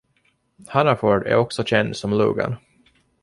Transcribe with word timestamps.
Hanaford 0.69 1.27
är 1.27 1.35
också 1.35 1.63
känd 1.65 1.95
som 1.95 2.11
Logan. 2.13 2.55